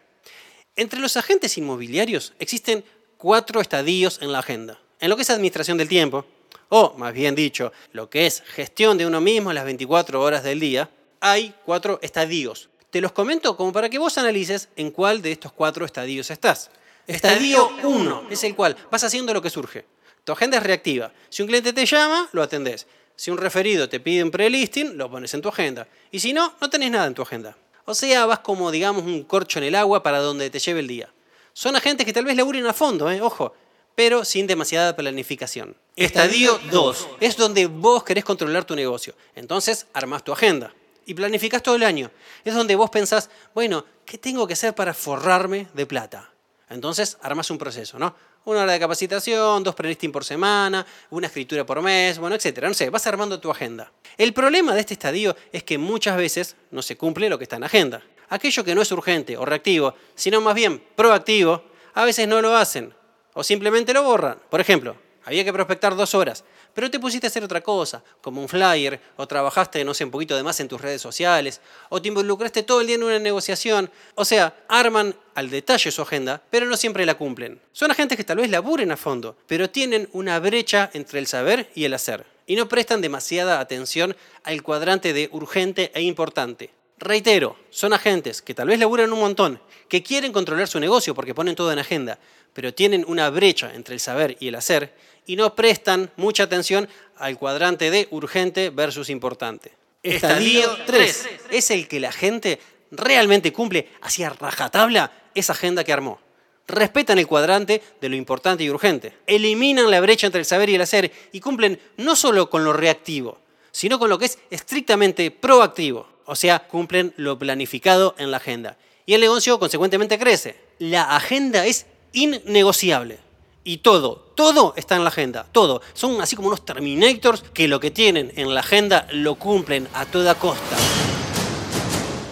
Entre 0.75 1.00
los 1.00 1.17
agentes 1.17 1.57
inmobiliarios 1.57 2.34
existen 2.39 2.86
cuatro 3.17 3.60
estadios 3.60 4.19
en 4.22 4.31
la 4.31 4.39
agenda. 4.39 4.79
En 5.00 5.10
lo 5.10 5.15
que 5.15 5.24
es 5.24 5.29
administración 5.29 5.77
del 5.77 5.89
tiempo, 5.89 6.25
o 6.70 6.94
más 6.98 7.14
bien 7.14 7.36
dicho, 7.36 7.72
lo 7.92 8.10
que 8.10 8.26
es 8.26 8.42
gestión 8.42 8.98
de 8.98 9.06
uno 9.06 9.22
mismo 9.22 9.54
las 9.54 9.66
24 9.66 10.22
horas 10.22 10.44
del 10.44 10.60
día, 10.60 10.90
hay 11.20 11.54
cuatro 11.66 12.00
estadios. 12.02 12.70
Te 12.90 13.02
los 13.02 13.12
comento 13.12 13.58
como 13.58 13.74
para 13.74 13.90
que 13.90 14.00
vos 14.00 14.18
analices 14.18 14.70
en 14.76 14.92
cuál 14.92 15.22
de 15.22 15.32
estos 15.32 15.52
cuatro 15.52 15.86
estadios 15.86 16.32
estás. 16.32 16.70
Estadio 17.06 17.70
1 17.84 18.28
es 18.30 18.44
el 18.44 18.56
cual 18.56 18.76
vas 18.92 19.04
haciendo 19.04 19.34
lo 19.34 19.42
que 19.42 19.50
surge. 19.50 19.86
Tu 20.24 20.32
agenda 20.32 20.58
es 20.58 20.64
reactiva. 20.64 21.12
Si 21.30 21.42
un 21.42 21.48
cliente 21.48 21.72
te 21.72 21.86
llama, 21.86 22.28
lo 22.34 22.44
atendés. 22.44 22.86
Si 23.16 23.32
un 23.32 23.38
referido 23.38 23.88
te 23.90 24.00
pide 24.00 24.24
un 24.24 24.30
pre-listing, 24.30 24.98
lo 24.98 25.10
pones 25.10 25.34
en 25.34 25.42
tu 25.42 25.50
agenda. 25.50 25.88
Y 26.12 26.20
si 26.20 26.34
no, 26.34 26.54
no 26.60 26.70
tenés 26.70 26.92
nada 26.92 27.08
en 27.08 27.14
tu 27.14 27.22
agenda. 27.22 27.58
O 27.86 27.96
sea, 27.96 28.26
vas 28.26 28.40
como, 28.40 28.70
digamos, 28.70 29.04
un 29.04 29.24
corcho 29.24 29.60
en 29.60 29.66
el 29.66 29.76
agua 29.76 30.04
para 30.04 30.20
donde 30.20 30.50
te 30.50 30.60
lleve 30.60 30.82
el 30.82 30.88
día. 30.88 31.10
Son 31.54 31.76
agentes 31.76 32.06
que 32.06 32.14
tal 32.14 32.26
vez 32.26 32.36
laburen 32.36 32.68
a 32.68 32.74
fondo, 32.74 33.10
¿eh? 33.10 33.22
ojo, 33.22 33.54
pero 33.98 34.24
sin 34.24 34.46
demasiada 34.46 34.96
planificación. 34.96 35.75
Estadio 35.96 36.60
2 36.70 37.08
es 37.20 37.36
donde 37.36 37.66
vos 37.66 38.04
querés 38.04 38.24
controlar 38.24 38.63
tu 38.63 38.75
negocio. 38.75 39.16
Entonces, 39.34 39.88
armás 39.92 40.24
tu 40.24 40.32
agenda 40.32 40.72
y 41.08 41.16
planificás 41.16 41.63
todo 41.63 41.74
el 41.74 41.82
año. 41.82 42.12
Es 42.46 42.54
donde 42.54 42.75
vos 42.75 42.92
pensás, 42.92 43.32
bueno, 43.56 43.84
¿qué 44.06 44.20
tengo 44.20 44.46
que 44.46 44.54
hacer 44.54 44.75
para 44.75 44.94
forrarme 44.94 45.68
de 45.74 45.88
plata? 45.88 46.30
Entonces, 46.70 47.18
armás 47.24 47.50
un 47.50 47.58
proceso, 47.58 47.98
¿no? 47.98 48.13
Una 48.46 48.62
hora 48.62 48.74
de 48.74 48.80
capacitación, 48.80 49.63
dos 49.63 49.74
prelisting 49.74 50.12
por 50.12 50.24
semana, 50.24 50.86
una 51.10 51.25
escritura 51.25 51.66
por 51.66 51.82
mes, 51.82 52.20
bueno, 52.20 52.36
etcétera. 52.36 52.68
No 52.68 52.75
sé, 52.75 52.92
vas 52.92 53.08
armando 53.08 53.39
tu 53.39 53.50
agenda. 53.50 53.92
El 54.16 54.32
problema 54.32 54.75
de 54.75 54.82
este 54.82 54.94
estadio 54.94 55.36
es 55.51 55.63
que 55.63 55.80
muchas 55.80 56.18
veces 56.18 56.56
no 56.70 56.84
se 56.84 56.98
cumple 56.98 57.30
lo 57.30 57.39
que 57.39 57.46
está 57.46 57.56
en 57.56 57.63
agenda. 57.63 58.04
Aquello 58.30 58.63
que 58.63 58.75
no 58.75 58.84
es 58.84 58.92
urgente 58.92 59.38
o 59.38 59.44
reactivo, 59.44 59.96
sino 60.13 60.39
más 60.39 60.54
bien 60.54 60.84
proactivo, 60.96 61.63
a 61.96 62.06
veces 62.06 62.27
no 62.27 62.44
lo 62.44 62.56
hacen 62.56 62.94
o 63.38 63.44
simplemente 63.44 63.94
lo 63.94 64.01
borran. 64.01 64.39
Por 64.50 64.60
ejemplo, 64.60 64.98
había 65.24 65.44
que 65.44 65.53
prospectar 65.53 65.96
dos 65.96 66.15
horas, 66.15 66.44
pero 66.74 66.89
te 66.89 67.00
pusiste 67.00 67.27
a 67.27 67.29
hacer 67.29 67.44
otra 67.44 67.62
cosa, 67.62 68.03
como 68.20 68.41
un 68.41 68.50
flyer, 68.50 69.00
o 69.15 69.27
trabajaste, 69.27 69.86
no 69.86 69.94
sé, 69.94 70.06
un 70.06 70.12
poquito 70.12 70.36
de 70.36 70.41
más 70.41 70.60
en 70.60 70.67
tus 70.67 70.82
redes 70.82 71.01
sociales, 71.01 71.62
o 71.89 72.01
te 72.01 72.08
involucraste 72.08 72.63
todo 72.63 72.82
el 72.82 72.88
día 72.88 72.96
en 72.96 73.03
una 73.03 73.20
negociación. 73.20 73.91
O 74.15 74.25
sea, 74.25 74.56
arman 74.67 75.15
al 75.36 75.51
detalle 75.51 75.91
su 75.91 76.01
agenda, 76.01 76.41
pero 76.50 76.65
no 76.65 76.75
siempre 76.77 77.06
la 77.06 77.15
cumplen. 77.15 77.62
Son 77.74 77.91
agentes 77.91 78.17
que 78.17 78.24
tal 78.24 78.38
vez 78.38 78.50
laburen 78.50 78.91
a 78.91 78.98
fondo, 78.98 79.38
pero 79.46 79.70
tienen 79.70 80.10
una 80.13 80.39
brecha 80.39 80.89
entre 80.94 81.20
el 81.20 81.27
saber 81.27 81.70
y 81.75 81.86
el 81.86 81.94
hacer, 81.94 82.25
y 82.48 82.56
no 82.56 82.67
prestan 82.67 83.01
demasiada 83.01 83.60
atención 83.60 84.15
al 84.44 84.63
cuadrante 84.63 85.13
de 85.13 85.29
urgente 85.32 85.91
e 85.94 86.01
importante. 86.01 86.72
Reitero, 87.00 87.58
son 87.70 87.94
agentes 87.94 88.42
que 88.42 88.56
tal 88.56 88.70
vez 88.70 88.80
laburan 88.80 89.13
un 89.13 89.20
montón, 89.20 89.62
que 89.88 90.01
quieren 90.01 90.32
controlar 90.32 90.68
su 90.68 90.80
negocio 90.80 91.13
porque 91.13 91.36
ponen 91.36 91.56
todo 91.56 91.72
en 91.72 91.80
agenda, 91.80 92.18
pero 92.54 92.74
tienen 92.74 93.06
una 93.08 93.30
brecha 93.30 93.72
entre 93.75 93.94
el 93.94 94.00
saber 94.00 94.36
y 94.39 94.48
el 94.48 94.56
hacer 94.56 94.96
y 95.27 95.36
no 95.36 95.54
prestan 95.54 96.12
mucha 96.16 96.44
atención 96.44 96.89
al 97.18 97.38
cuadrante 97.38 97.92
de 97.92 98.08
urgente 98.10 98.72
versus 98.72 99.10
importante. 99.10 99.74
Estadio 100.01 100.75
3 100.86 101.27
es 101.51 101.70
el 101.70 101.88
que 101.88 102.00
la 102.00 102.12
gente 102.12 102.60
realmente 102.89 103.54
cumple 103.54 103.89
hacia 104.01 104.30
rajatabla 104.30 105.12
esa 105.36 105.54
agenda 105.54 105.84
que 105.84 105.94
armó. 105.94 106.20
Respetan 106.68 107.20
el 107.20 107.27
cuadrante 107.27 107.82
de 108.01 108.10
lo 108.10 108.16
importante 108.16 108.63
y 108.63 108.70
urgente. 108.70 109.13
Eliminan 109.27 109.92
la 109.92 110.01
brecha 110.01 110.25
entre 110.25 110.39
el 110.39 110.46
saber 110.46 110.70
y 110.70 110.75
el 110.75 110.82
hacer 110.82 111.12
y 111.32 111.39
cumplen 111.39 111.80
no 111.98 112.16
solo 112.16 112.50
con 112.50 112.63
lo 112.63 112.74
reactivo, 112.74 113.38
sino 113.72 114.00
con 114.00 114.10
lo 114.10 114.18
que 114.18 114.25
es 114.25 114.39
estrictamente 114.50 115.30
proactivo. 115.32 116.17
O 116.27 116.36
sea, 116.36 116.67
cumplen 116.67 117.13
lo 117.17 117.39
planificado 117.39 118.13
en 118.17 118.29
la 118.31 118.38
agenda. 118.38 118.77
Y 119.05 119.13
el 119.13 119.22
negocio 119.22 119.57
consecuentemente 119.60 120.19
crece. 120.19 120.60
La 120.77 121.15
agenda 121.15 121.65
es 121.65 121.86
innegociable. 122.12 123.19
Y 123.63 123.77
todo, 123.77 124.31
todo 124.36 124.74
está 124.77 124.96
en 124.96 125.03
la 125.03 125.10
agenda, 125.10 125.46
todo. 125.51 125.81
Son 125.93 126.22
así 126.22 126.36
como 126.36 126.50
unos 126.50 126.65
Terminators 126.65 127.43
que 127.53 127.67
lo 127.67 127.79
que 127.79 127.91
tienen 127.91 128.31
en 128.36 128.53
la 128.53 128.60
agenda 128.60 129.07
lo 129.12 129.36
cumplen 129.36 129.88
a 129.93 130.05
toda 130.05 130.36
costa. 130.36 130.77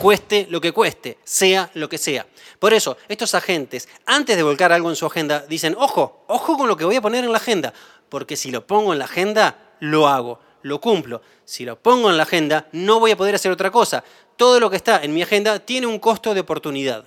Cueste 0.01 0.47
lo 0.49 0.59
que 0.59 0.73
cueste, 0.73 1.17
sea 1.23 1.71
lo 1.73 1.89
que 1.89 1.97
sea. 1.97 2.27
Por 2.59 2.73
eso, 2.73 2.97
estos 3.07 3.33
agentes, 3.33 3.87
antes 4.05 4.35
de 4.35 4.43
volcar 4.43 4.71
algo 4.71 4.89
en 4.89 4.95
su 4.95 5.05
agenda, 5.05 5.45
dicen, 5.47 5.75
ojo, 5.79 6.25
ojo 6.27 6.57
con 6.57 6.67
lo 6.67 6.77
que 6.77 6.85
voy 6.85 6.97
a 6.97 7.01
poner 7.01 7.23
en 7.23 7.31
la 7.31 7.37
agenda, 7.37 7.73
porque 8.09 8.35
si 8.35 8.51
lo 8.51 8.67
pongo 8.67 8.93
en 8.93 8.99
la 8.99 9.05
agenda, 9.05 9.73
lo 9.79 10.07
hago, 10.07 10.39
lo 10.65 10.81
cumplo. 10.81 11.21
Si 11.45 11.63
lo 11.63 11.79
pongo 11.79 12.09
en 12.09 12.17
la 12.17 12.23
agenda, 12.23 12.67
no 12.71 12.99
voy 12.99 13.11
a 13.11 13.17
poder 13.17 13.35
hacer 13.35 13.51
otra 13.51 13.69
cosa. 13.69 14.03
Todo 14.35 14.59
lo 14.59 14.71
que 14.71 14.77
está 14.77 15.03
en 15.03 15.13
mi 15.13 15.21
agenda 15.21 15.59
tiene 15.59 15.85
un 15.85 15.99
costo 15.99 16.33
de 16.33 16.39
oportunidad 16.39 17.05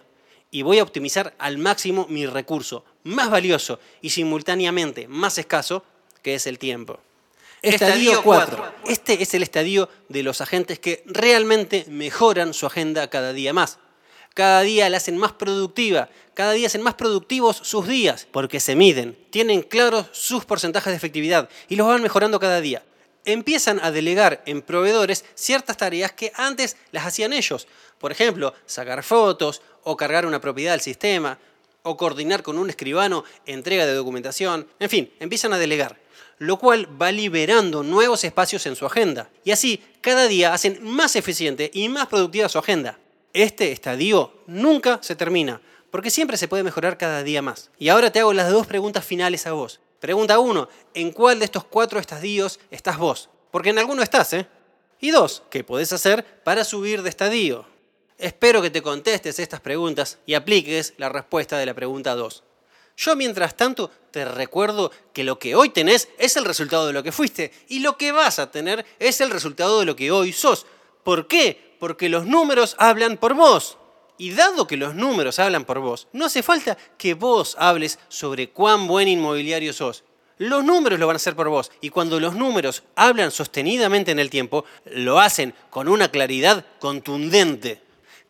y 0.53 0.63
voy 0.63 0.79
a 0.79 0.85
optimizar 0.85 1.35
al 1.39 1.59
máximo 1.59 2.07
mi 2.09 2.25
recurso 2.25 2.85
más 3.03 3.31
valioso 3.31 3.81
y 4.01 4.11
simultáneamente 4.11 5.09
más 5.09 5.39
escaso, 5.39 5.83
que 6.23 6.37
es 6.37 6.47
el 6.47 6.61
tiempo. 6.61 7.01
Estadio 7.61 8.23
4. 8.23 8.75
Este 8.87 9.21
es 9.21 9.35
el 9.35 9.43
estadio 9.43 9.89
de 10.09 10.23
los 10.23 10.41
agentes 10.41 10.79
que 10.79 11.03
realmente 11.07 11.85
mejoran 11.89 12.55
su 12.55 12.65
agenda 12.65 13.11
cada 13.11 13.33
día 13.33 13.53
más. 13.53 13.81
Cada 14.35 14.61
día 14.61 14.89
la 14.89 14.99
hacen 14.99 15.19
más 15.19 15.33
productiva, 15.33 16.11
cada 16.35 16.53
día 16.53 16.69
hacen 16.69 16.83
más 16.83 16.95
productivos 16.95 17.57
sus 17.57 17.89
días, 17.89 18.29
porque 18.31 18.61
se 18.61 18.77
miden, 18.77 19.19
tienen 19.31 19.63
claros 19.63 20.07
sus 20.13 20.45
porcentajes 20.45 20.93
de 20.93 20.97
efectividad 20.97 21.49
y 21.69 21.75
los 21.75 21.89
van 21.89 22.01
mejorando 22.01 22.39
cada 22.39 22.61
día. 22.61 22.85
Empiezan 23.29 23.79
a 23.83 23.91
delegar 23.91 24.43
en 24.47 24.63
proveedores 24.63 25.23
ciertas 25.35 25.77
tareas 25.77 26.13
que 26.13 26.33
antes 26.35 26.79
las 26.93 27.05
hacían 27.05 27.35
ellos. 27.35 27.69
Por 27.99 28.11
ejemplo, 28.11 28.55
sacar 28.65 29.03
fotos 29.03 29.61
o 29.83 29.99
cargar 29.99 30.25
una 30.25 30.41
propiedad 30.41 30.73
al 30.73 30.81
sistema, 30.81 31.39
o 31.83 31.99
coordinar 31.99 32.43
con 32.43 32.57
un 32.57 32.71
escribano 32.71 33.25
entrega 33.45 33.85
de 33.85 33.93
documentación, 33.93 34.67
en 34.81 34.89
fin, 34.89 35.13
empiezan 35.21 35.53
a 35.53 35.59
delegar, 35.59 35.99
lo 36.39 36.59
cual 36.59 36.89
va 37.01 37.13
liberando 37.13 37.83
nuevos 37.83 38.25
espacios 38.25 38.65
en 38.65 38.77
su 38.77 38.87
agenda. 38.87 39.29
Y 39.45 39.51
así, 39.51 39.83
cada 40.01 40.27
día 40.27 40.55
hacen 40.55 40.83
más 40.83 41.15
eficiente 41.15 41.71
y 41.75 41.91
más 41.91 42.07
productiva 42.07 42.49
su 42.49 42.59
agenda. 42.59 42.99
Este 43.35 43.73
estadio 43.73 44.33
nunca 44.47 45.01
se 45.03 45.17
termina, 45.17 45.61
porque 45.91 46.09
siempre 46.09 46.39
se 46.39 46.49
puede 46.49 46.63
mejorar 46.63 46.97
cada 46.97 47.23
día 47.23 47.43
más. 47.43 47.69
Y 47.79 47.91
ahora 47.91 48.11
te 48.11 48.21
hago 48.21 48.33
las 48.33 48.51
dos 48.51 48.67
preguntas 48.67 49.05
finales 49.05 49.47
a 49.47 49.53
vos. 49.53 49.81
Pregunta 50.01 50.39
uno, 50.39 50.69
¿en 50.95 51.11
cuál 51.13 51.39
de 51.39 51.45
estos 51.45 51.65
cuatro 51.65 51.99
estadios 51.99 52.61
estás 52.71 52.99
vos? 52.99 53.29
Porque 53.51 53.71
en 53.71 53.79
alguno 53.79 54.03
estás, 54.03 54.33
¿eh? 54.33 54.47
Y 55.01 55.11
dos, 55.11 55.43
¿qué 55.51 55.65
podés 55.65 55.93
hacer 55.93 56.25
para 56.45 56.65
subir 56.65 57.03
de 57.03 57.09
estadio? 57.09 57.67
Espero 58.19 58.61
que 58.61 58.71
te 58.71 58.83
contestes 58.83 59.39
estas 59.39 59.61
preguntas 59.61 60.19
y 60.27 60.35
apliques 60.35 60.95
la 60.97 61.09
respuesta 61.09 61.57
de 61.57 61.67
la 61.67 61.75
pregunta 61.75 62.17
2. 62.17 62.43
Yo, 62.97 63.15
mientras 63.15 63.57
tanto, 63.57 63.93
te 64.11 64.25
recuerdo 64.25 64.91
que 65.13 65.23
lo 65.23 65.39
que 65.39 65.55
hoy 65.55 65.69
tenés 65.69 66.09
es 66.19 66.37
el 66.37 66.45
resultado 66.45 66.89
de 66.89 66.93
lo 66.93 67.05
que 67.05 67.13
fuiste 67.13 67.53
y 67.69 67.79
lo 67.79 67.97
que 67.97 68.11
vas 68.11 68.41
a 68.41 68.51
tener 68.51 68.85
es 68.99 69.21
el 69.21 69.31
resultado 69.31 69.79
de 69.79 69.87
lo 69.87 69.95
que 69.95 70.11
hoy 70.11 70.33
sos. 70.33 70.67
¿Por 71.05 71.29
qué? 71.29 71.77
Porque 71.79 72.09
los 72.09 72.27
números 72.27 72.75
hablan 72.79 73.17
por 73.17 73.35
vos. 73.35 73.79
Y 74.19 74.33
dado 74.33 74.67
que 74.67 74.77
los 74.77 74.95
números 74.95 75.39
hablan 75.39 75.65
por 75.65 75.79
vos, 75.79 76.09
no 76.13 76.27
hace 76.27 76.43
falta 76.43 76.77
que 76.99 77.15
vos 77.15 77.57
hables 77.59 77.99
sobre 78.09 78.51
cuán 78.51 78.89
buen 78.89 79.07
inmobiliario 79.07 79.73
sos. 79.73 80.03
Los 80.39 80.65
números 80.65 80.99
lo 80.99 81.07
van 81.07 81.17
a 81.17 81.19
hacer 81.19 81.35
por 81.35 81.49
vos. 81.49 81.71
Y 81.81 81.91
cuando 81.91 82.21
los 82.21 82.35
números 82.35 82.83
hablan 82.95 83.31
sostenidamente 83.31 84.13
en 84.13 84.19
el 84.19 84.31
tiempo, 84.31 84.65
lo 84.87 85.19
hacen 85.21 85.55
con 85.71 85.89
una 85.89 86.11
claridad 86.11 86.65
contundente. 86.79 87.81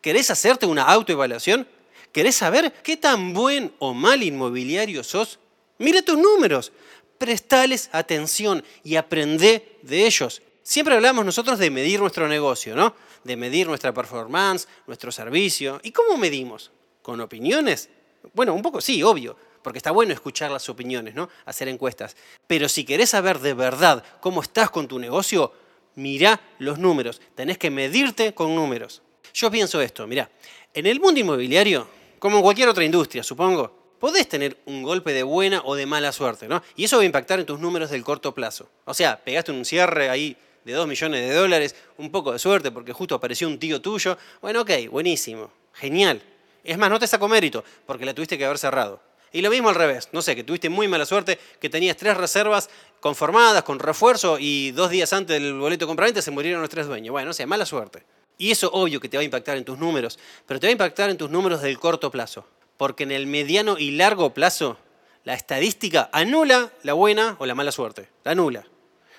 ¿Querés 0.01 0.31
hacerte 0.31 0.65
una 0.65 0.83
autoevaluación? 0.83 1.67
¿Querés 2.11 2.35
saber 2.35 2.73
qué 2.83 2.97
tan 2.97 3.33
buen 3.33 3.73
o 3.79 3.93
mal 3.93 4.23
inmobiliario 4.23 5.03
sos? 5.03 5.39
Mira 5.77 6.01
tus 6.01 6.17
números, 6.17 6.71
prestales 7.17 7.89
atención 7.91 8.63
y 8.83 8.95
aprende 8.95 9.77
de 9.83 10.07
ellos. 10.07 10.41
Siempre 10.69 10.93
hablamos 10.93 11.25
nosotros 11.25 11.57
de 11.57 11.71
medir 11.71 11.99
nuestro 11.99 12.27
negocio, 12.27 12.75
¿no? 12.75 12.93
De 13.23 13.35
medir 13.35 13.65
nuestra 13.65 13.91
performance, 13.91 14.67
nuestro 14.85 15.11
servicio. 15.11 15.81
¿Y 15.81 15.91
cómo 15.91 16.15
medimos? 16.15 16.69
¿Con 17.01 17.19
opiniones? 17.21 17.89
Bueno, 18.35 18.53
un 18.53 18.61
poco 18.61 18.79
sí, 18.79 19.01
obvio. 19.01 19.35
porque 19.63 19.79
está 19.79 19.89
bueno 19.89 20.13
escuchar 20.13 20.51
las 20.51 20.69
opiniones, 20.69 21.15
¿no? 21.15 21.27
Hacer 21.45 21.69
encuestas. 21.69 22.15
Pero 22.45 22.69
si 22.69 22.83
querés 22.83 23.09
saber 23.09 23.39
de 23.39 23.55
verdad 23.55 24.03
cómo 24.21 24.43
estás 24.43 24.69
con 24.69 24.87
tu 24.87 24.99
negocio, 24.99 25.51
mirá 25.95 26.39
los 26.59 26.77
números. 26.77 27.19
Tenés 27.33 27.57
que 27.57 27.71
medirte 27.71 28.35
con 28.35 28.53
números. 28.53 29.01
Yo 29.33 29.49
pienso 29.49 29.81
esto, 29.81 30.05
mirá, 30.05 30.29
en 30.75 30.85
el 30.85 30.99
mundo 30.99 31.19
inmobiliario, 31.19 31.87
como 32.19 32.37
en 32.37 32.43
cualquier 32.43 32.69
otra 32.69 32.83
industria, 32.83 33.23
supongo, 33.23 33.95
podés 33.99 34.29
tener 34.29 34.57
un 34.67 34.83
golpe 34.83 35.13
de 35.13 35.23
buena 35.23 35.63
o 35.65 35.73
de 35.73 35.87
mala 35.87 36.11
suerte, 36.11 36.47
¿no? 36.47 36.61
Y 36.75 36.83
eso 36.83 36.97
va 36.97 37.01
a 37.01 37.07
impactar 37.07 37.39
en 37.39 37.47
tus 37.47 37.59
números 37.59 37.89
del 37.89 38.03
corto 38.03 38.35
plazo. 38.35 38.69
O 38.85 38.93
sea, 38.93 39.17
pegaste 39.17 39.51
un 39.51 39.65
cierre 39.65 40.11
ahí 40.11 40.37
de 40.63 40.73
2 40.73 40.87
millones 40.87 41.27
de 41.27 41.33
dólares, 41.33 41.75
un 41.97 42.11
poco 42.11 42.31
de 42.31 42.39
suerte 42.39 42.71
porque 42.71 42.93
justo 42.93 43.15
apareció 43.15 43.47
un 43.47 43.59
tío 43.59 43.81
tuyo. 43.81 44.17
Bueno, 44.41 44.61
ok, 44.61 44.71
buenísimo, 44.89 45.51
genial. 45.73 46.21
Es 46.63 46.77
más, 46.77 46.89
no 46.89 46.99
te 46.99 47.07
saco 47.07 47.27
mérito 47.27 47.63
porque 47.85 48.05
la 48.05 48.13
tuviste 48.13 48.37
que 48.37 48.45
haber 48.45 48.57
cerrado. 48.57 49.01
Y 49.31 49.41
lo 49.41 49.51
mismo 49.51 49.69
al 49.69 49.75
revés, 49.75 50.09
no 50.11 50.21
sé, 50.21 50.35
que 50.35 50.43
tuviste 50.43 50.69
muy 50.69 50.87
mala 50.87 51.05
suerte, 51.05 51.37
que 51.59 51.69
tenías 51.69 51.97
tres 51.97 52.17
reservas 52.17 52.69
conformadas 52.99 53.63
con 53.63 53.79
refuerzo 53.79 54.37
y 54.39 54.71
dos 54.71 54.89
días 54.89 55.13
antes 55.13 55.39
del 55.39 55.53
boleto 55.53 55.85
de 55.85 55.87
compraventa 55.87 56.21
se 56.21 56.31
murieron 56.31 56.61
los 56.61 56.69
tres 56.69 56.87
dueños. 56.87 57.11
Bueno, 57.11 57.27
no 57.27 57.33
sé, 57.33 57.45
mala 57.45 57.65
suerte. 57.65 58.03
Y 58.37 58.51
eso 58.51 58.71
obvio 58.73 58.99
que 58.99 59.09
te 59.09 59.17
va 59.17 59.21
a 59.21 59.25
impactar 59.25 59.57
en 59.57 59.65
tus 59.65 59.77
números, 59.77 60.17
pero 60.47 60.59
te 60.59 60.67
va 60.67 60.69
a 60.69 60.71
impactar 60.71 61.09
en 61.09 61.17
tus 61.17 61.29
números 61.29 61.61
del 61.61 61.77
corto 61.77 62.09
plazo, 62.09 62.45
porque 62.77 63.03
en 63.03 63.11
el 63.11 63.27
mediano 63.27 63.77
y 63.77 63.91
largo 63.91 64.33
plazo 64.33 64.77
la 65.25 65.33
estadística 65.33 66.09
anula 66.11 66.71
la 66.83 66.93
buena 66.93 67.35
o 67.39 67.45
la 67.45 67.53
mala 67.53 67.71
suerte, 67.71 68.09
la 68.23 68.31
anula. 68.31 68.65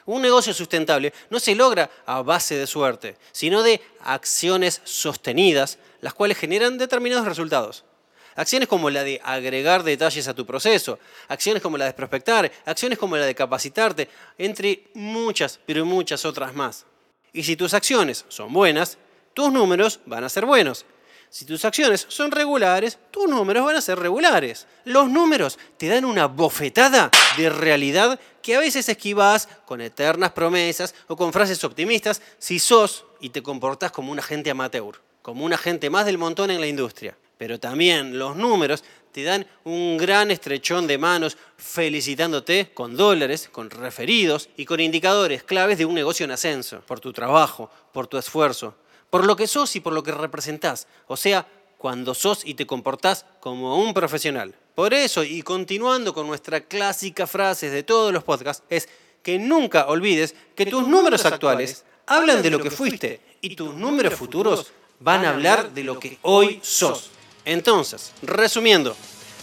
Un 0.07 0.23
negocio 0.23 0.53
sustentable 0.55 1.13
no 1.31 1.41
se 1.41 1.55
logra 1.55 1.91
a 2.07 2.23
base 2.23 2.57
de 2.57 2.67
suerte, 2.67 3.17
sino 3.33 3.63
de 3.63 3.81
acciones 4.01 4.81
sostenidas, 4.85 5.79
las 6.01 6.15
cuales 6.15 6.39
generan 6.39 6.79
determinados 6.79 7.27
resultados. 7.27 7.85
Acciones 8.37 8.69
como 8.69 8.91
la 8.91 9.05
de 9.05 9.21
agregar 9.23 9.83
detalles 9.83 10.29
a 10.29 10.35
tu 10.35 10.47
proceso, 10.47 10.99
acciones 11.29 11.63
como 11.63 11.77
la 11.77 11.87
de 11.87 11.93
prospectar, 11.93 12.51
acciones 12.65 12.99
como 12.99 13.17
la 13.17 13.27
de 13.27 13.35
capacitarte, 13.35 14.09
entre 14.39 14.85
muchas, 14.95 15.59
pero 15.67 15.85
muchas 15.85 16.25
otras 16.25 16.55
más. 16.55 16.87
Y 17.33 17.43
si 17.43 17.57
tus 17.57 17.75
acciones 17.75 18.25
son 18.29 18.53
buenas, 18.53 18.99
tus 19.35 19.53
números 19.53 20.01
van 20.07 20.25
a 20.25 20.29
ser 20.29 20.47
buenos. 20.47 20.85
Si 21.31 21.45
tus 21.45 21.65
acciones 21.65 22.07
son 22.09 22.33
regulares, 22.33 22.99
tus 23.13 23.29
números 23.29 23.65
van 23.65 23.77
a 23.77 23.81
ser 23.81 24.01
regulares. 24.01 24.67
Los 24.85 25.09
números 25.09 25.61
te 25.77 25.87
dan 25.87 26.05
una 26.05 26.27
bofetada 26.27 27.09
de 27.37 27.49
realidad 27.49 28.19
que 28.43 28.57
a 28.57 28.59
veces 28.59 28.89
esquivas 28.89 29.49
con 29.65 29.81
eternas 29.81 30.33
promesas 30.33 30.93
o 31.07 31.17
con 31.17 31.33
frases 31.33 31.63
optimistas 31.63 32.21
si 32.39 32.59
sos 32.59 33.05
y 33.21 33.31
te 33.31 33.45
comportás 33.45 33.93
como 33.93 34.11
un 34.11 34.19
agente 34.19 34.51
amateur, 34.51 35.01
como 35.23 35.45
un 35.45 35.53
agente 35.53 35.89
más 35.89 36.05
del 36.05 36.19
montón 36.19 36.51
en 36.51 36.61
la 36.61 36.67
industria. 36.67 37.17
Pero 37.39 37.61
también 37.61 38.19
los 38.19 38.35
números 38.35 38.83
te 39.13 39.23
dan 39.23 39.47
un 39.63 39.99
gran 39.99 40.33
estrechón 40.33 40.89
de 40.89 40.99
manos 40.99 41.39
felicitándote 41.57 42.73
con 42.75 42.97
dólares, 42.97 43.49
con 43.53 43.71
referidos 43.71 44.49
y 44.57 44.65
con 44.65 44.81
indicadores 44.81 45.45
claves 45.45 45.79
de 45.79 45.85
un 45.85 45.95
negocio 45.95 46.25
en 46.25 46.33
ascenso, 46.33 46.81
por 46.81 46.99
tu 46.99 47.13
trabajo, 47.13 47.71
por 47.93 48.09
tu 48.09 48.19
esfuerzo, 48.19 48.75
por 49.11 49.27
lo 49.27 49.37
que 49.37 49.47
sos 49.47 49.75
y 49.77 49.81
por 49.81 49.93
lo 49.93 50.03
que 50.03 50.13
representás, 50.13 50.87
o 51.07 51.17
sea, 51.17 51.47
cuando 51.79 52.15
sos 52.15 52.43
y 52.45 52.55
te 52.55 52.67
comportás 52.67 53.25
como 53.41 53.83
un 53.83 53.95
profesional. 53.95 54.55
Por 54.75 54.95
eso, 54.95 55.25
y 55.25 55.43
continuando 55.43 56.15
con 56.15 56.27
nuestra 56.27 56.61
clásica 56.61 57.27
frase 57.27 57.71
de 57.71 57.83
todos 57.83 58.13
los 58.13 58.23
podcasts, 58.23 58.65
es 58.69 58.89
que 59.23 59.39
nunca 59.39 59.87
olvides 59.87 60.35
que, 60.55 60.67
tus 60.67 60.87
números 60.87 61.25
actuales 61.25 61.85
hablan 62.07 62.43
de 62.43 62.51
lo 62.51 62.61
que 62.61 62.71
fuiste 62.71 63.21
y 63.41 63.57
tus 63.57 63.75
números 63.75 64.15
futuros 64.15 64.73
van 65.01 65.25
a 65.25 65.31
hablar 65.31 65.73
de 65.73 65.85
lo 65.85 65.99
que 65.99 66.19
hoy 66.23 66.61
sos. 66.63 67.11
Entonces, 67.45 68.13
resumiendo, 68.23 68.97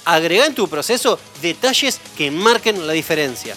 agrega 0.06 0.46
en 0.46 0.56
tu 0.56 0.68
proceso 0.68 1.20
detalles 1.42 2.00
que 2.16 2.32
marquen 2.32 2.86
la 2.86 2.94
diferencia. 2.94 3.56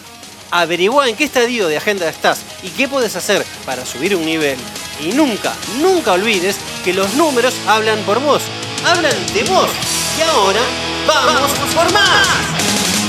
Averigua 0.50 1.08
en 1.08 1.16
qué 1.16 1.24
estadio 1.24 1.68
de 1.68 1.76
agenda 1.76 2.08
estás 2.08 2.40
y 2.62 2.68
qué 2.70 2.88
puedes 2.88 3.14
hacer 3.16 3.44
para 3.64 3.86
subir 3.86 4.16
un 4.16 4.24
nivel. 4.24 4.58
Y 5.00 5.12
nunca, 5.12 5.54
nunca 5.80 6.12
olvides 6.12 6.56
que 6.84 6.92
los 6.92 7.14
números 7.14 7.54
hablan 7.66 8.00
por 8.00 8.20
vos. 8.20 8.42
Hablan 8.84 9.14
de 9.32 9.44
vos. 9.44 9.70
Y 10.18 10.22
ahora, 10.22 10.60
¡vamos 11.06 11.52
por 11.74 11.92
más! 11.92 12.99